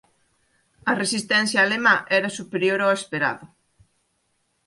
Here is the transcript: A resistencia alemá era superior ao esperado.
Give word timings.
A 0.91 0.93
resistencia 1.01 1.59
alemá 1.61 1.95
era 2.19 2.35
superior 2.39 2.79
ao 2.81 2.95
esperado. 2.99 3.45